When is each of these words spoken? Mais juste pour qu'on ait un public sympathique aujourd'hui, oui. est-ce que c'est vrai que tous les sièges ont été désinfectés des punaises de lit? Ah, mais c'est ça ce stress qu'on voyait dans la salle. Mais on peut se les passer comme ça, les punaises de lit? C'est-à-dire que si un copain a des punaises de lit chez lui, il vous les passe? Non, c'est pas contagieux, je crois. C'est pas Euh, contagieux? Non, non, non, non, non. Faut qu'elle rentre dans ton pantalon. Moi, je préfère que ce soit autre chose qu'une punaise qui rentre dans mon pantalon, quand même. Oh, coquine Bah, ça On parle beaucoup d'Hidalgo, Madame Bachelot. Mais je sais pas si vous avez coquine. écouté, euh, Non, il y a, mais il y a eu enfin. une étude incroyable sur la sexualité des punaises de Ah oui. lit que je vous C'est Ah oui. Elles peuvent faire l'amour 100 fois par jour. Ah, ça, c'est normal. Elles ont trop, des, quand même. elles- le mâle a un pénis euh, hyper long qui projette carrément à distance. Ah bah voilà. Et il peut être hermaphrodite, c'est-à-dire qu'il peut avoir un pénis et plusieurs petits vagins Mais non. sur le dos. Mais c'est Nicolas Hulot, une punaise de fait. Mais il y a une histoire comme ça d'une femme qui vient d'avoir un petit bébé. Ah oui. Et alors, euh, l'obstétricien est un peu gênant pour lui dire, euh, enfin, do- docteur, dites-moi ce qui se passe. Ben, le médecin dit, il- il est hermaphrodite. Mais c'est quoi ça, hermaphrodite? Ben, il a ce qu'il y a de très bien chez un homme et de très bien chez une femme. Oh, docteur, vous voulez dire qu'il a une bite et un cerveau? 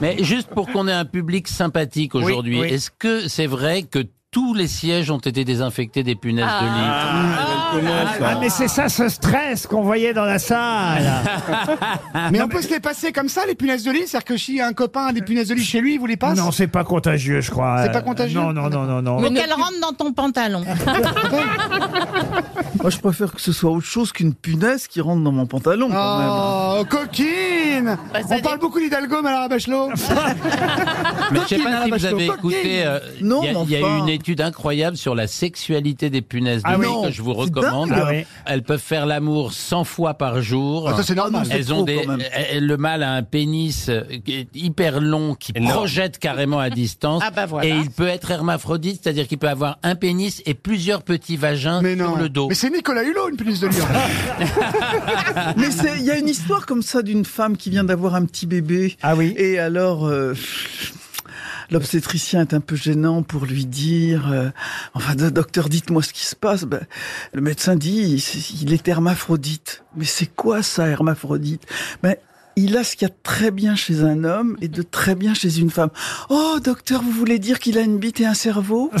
Mais 0.00 0.22
juste 0.22 0.48
pour 0.48 0.70
qu'on 0.70 0.88
ait 0.88 0.92
un 0.92 1.04
public 1.04 1.48
sympathique 1.48 2.14
aujourd'hui, 2.14 2.60
oui. 2.60 2.68
est-ce 2.68 2.90
que 2.90 3.28
c'est 3.28 3.46
vrai 3.46 3.82
que 3.82 4.06
tous 4.30 4.52
les 4.52 4.68
sièges 4.68 5.10
ont 5.10 5.18
été 5.18 5.44
désinfectés 5.44 6.02
des 6.02 6.14
punaises 6.14 6.44
de 6.44 6.66
lit? 6.66 6.86
Ah, 6.86 7.65
mais 8.40 8.48
c'est 8.48 8.68
ça 8.68 8.88
ce 8.88 9.08
stress 9.08 9.66
qu'on 9.66 9.82
voyait 9.82 10.12
dans 10.14 10.24
la 10.24 10.38
salle. 10.38 11.10
Mais 12.32 12.40
on 12.42 12.48
peut 12.48 12.62
se 12.62 12.70
les 12.70 12.80
passer 12.80 13.12
comme 13.12 13.28
ça, 13.28 13.42
les 13.46 13.54
punaises 13.54 13.84
de 13.84 13.90
lit? 13.90 14.02
C'est-à-dire 14.06 14.24
que 14.24 14.36
si 14.36 14.60
un 14.60 14.72
copain 14.72 15.06
a 15.06 15.12
des 15.12 15.22
punaises 15.22 15.48
de 15.48 15.54
lit 15.54 15.64
chez 15.64 15.80
lui, 15.80 15.94
il 15.94 15.98
vous 16.00 16.06
les 16.06 16.16
passe? 16.16 16.36
Non, 16.38 16.50
c'est 16.50 16.66
pas 16.66 16.84
contagieux, 16.84 17.40
je 17.40 17.50
crois. 17.50 17.82
C'est 17.84 17.92
pas 17.92 17.98
Euh, 17.98 18.02
contagieux? 18.02 18.38
Non, 18.40 18.52
non, 18.52 18.68
non, 18.68 18.84
non, 18.84 19.02
non. 19.02 19.18
Faut 19.18 19.30
qu'elle 19.30 19.52
rentre 19.52 19.80
dans 19.80 19.92
ton 19.92 20.12
pantalon. 20.12 20.64
Moi, 22.82 22.90
je 22.90 22.98
préfère 22.98 23.32
que 23.32 23.40
ce 23.40 23.52
soit 23.52 23.70
autre 23.70 23.86
chose 23.86 24.12
qu'une 24.12 24.34
punaise 24.34 24.86
qui 24.86 25.00
rentre 25.00 25.22
dans 25.22 25.32
mon 25.32 25.46
pantalon, 25.46 25.88
quand 25.90 26.18
même. 26.18 26.28
Oh, 26.30 26.84
coquine 26.88 27.96
Bah, 28.12 28.20
ça 28.26 28.36
On 28.36 28.40
parle 28.40 28.58
beaucoup 28.58 28.78
d'Hidalgo, 28.80 29.22
Madame 29.22 29.48
Bachelot. 29.48 29.88
Mais 31.32 31.40
je 31.42 31.46
sais 31.46 31.58
pas 31.58 31.84
si 31.84 31.90
vous 31.90 32.04
avez 32.06 32.26
coquine. 32.28 32.50
écouté, 32.50 32.82
euh, 32.86 32.98
Non, 33.22 33.42
il 33.42 33.48
y 33.48 33.50
a, 33.50 33.52
mais 33.54 33.64
il 33.64 33.70
y 33.72 33.76
a 33.76 33.80
eu 33.80 33.84
enfin. 33.84 33.98
une 33.98 34.08
étude 34.08 34.40
incroyable 34.40 34.96
sur 34.96 35.14
la 35.14 35.26
sexualité 35.26 36.10
des 36.10 36.22
punaises 36.22 36.62
de 36.62 36.68
Ah 36.68 36.76
oui. 36.78 36.86
lit 36.86 37.08
que 37.08 37.10
je 37.12 37.22
vous 37.22 37.32
C'est 37.32 37.38
Ah 37.64 38.08
oui. 38.10 38.24
Elles 38.46 38.62
peuvent 38.62 38.80
faire 38.80 39.06
l'amour 39.06 39.52
100 39.52 39.84
fois 39.84 40.14
par 40.14 40.42
jour. 40.42 40.88
Ah, 40.88 40.96
ça, 40.96 41.02
c'est 41.02 41.14
normal. 41.14 41.46
Elles 41.50 41.72
ont 41.72 41.76
trop, 41.78 41.84
des, 41.86 42.02
quand 42.04 42.16
même. 42.16 42.26
elles- 42.32 42.66
le 42.66 42.76
mâle 42.76 43.02
a 43.02 43.12
un 43.12 43.22
pénis 43.22 43.88
euh, 43.88 44.02
hyper 44.54 45.00
long 45.00 45.34
qui 45.34 45.52
projette 45.52 46.18
carrément 46.18 46.58
à 46.58 46.70
distance. 46.70 47.22
Ah 47.24 47.30
bah 47.30 47.46
voilà. 47.46 47.68
Et 47.68 47.70
il 47.70 47.90
peut 47.90 48.08
être 48.08 48.30
hermaphrodite, 48.30 49.00
c'est-à-dire 49.02 49.26
qu'il 49.28 49.38
peut 49.38 49.48
avoir 49.48 49.78
un 49.82 49.94
pénis 49.94 50.42
et 50.46 50.54
plusieurs 50.54 51.02
petits 51.02 51.36
vagins 51.36 51.80
Mais 51.82 51.96
non. 51.96 52.12
sur 52.12 52.16
le 52.16 52.28
dos. 52.28 52.48
Mais 52.48 52.54
c'est 52.54 52.70
Nicolas 52.70 53.02
Hulot, 53.04 53.30
une 53.30 53.36
punaise 53.36 53.60
de 53.60 53.70
fait. 53.70 53.82
Mais 55.56 55.68
il 55.98 56.04
y 56.04 56.10
a 56.10 56.18
une 56.18 56.28
histoire 56.28 56.66
comme 56.66 56.82
ça 56.82 57.02
d'une 57.02 57.24
femme 57.24 57.56
qui 57.56 57.70
vient 57.70 57.84
d'avoir 57.84 58.14
un 58.14 58.24
petit 58.24 58.46
bébé. 58.46 58.96
Ah 59.02 59.14
oui. 59.16 59.34
Et 59.36 59.58
alors, 59.58 60.06
euh, 60.06 60.34
l'obstétricien 61.70 62.40
est 62.42 62.54
un 62.54 62.60
peu 62.60 62.76
gênant 62.76 63.22
pour 63.22 63.44
lui 63.46 63.66
dire, 63.66 64.30
euh, 64.32 64.50
enfin, 64.94 65.14
do- 65.14 65.30
docteur, 65.30 65.68
dites-moi 65.68 66.02
ce 66.02 66.12
qui 66.12 66.24
se 66.26 66.36
passe. 66.36 66.64
Ben, 66.64 66.80
le 67.32 67.40
médecin 67.40 67.76
dit, 67.76 68.02
il- 68.02 68.62
il 68.62 68.72
est 68.72 68.86
hermaphrodite. 68.88 69.84
Mais 69.96 70.04
c'est 70.04 70.26
quoi 70.26 70.62
ça, 70.62 70.86
hermaphrodite? 70.88 71.62
Ben, 72.02 72.16
il 72.58 72.76
a 72.78 72.84
ce 72.84 72.96
qu'il 72.96 73.02
y 73.06 73.10
a 73.10 73.14
de 73.14 73.18
très 73.22 73.50
bien 73.50 73.76
chez 73.76 74.00
un 74.02 74.24
homme 74.24 74.56
et 74.62 74.68
de 74.68 74.80
très 74.82 75.14
bien 75.14 75.34
chez 75.34 75.58
une 75.58 75.68
femme. 75.70 75.90
Oh, 76.30 76.58
docteur, 76.64 77.02
vous 77.02 77.10
voulez 77.10 77.38
dire 77.38 77.58
qu'il 77.58 77.76
a 77.76 77.82
une 77.82 77.98
bite 77.98 78.20
et 78.20 78.26
un 78.26 78.32
cerveau? 78.32 78.90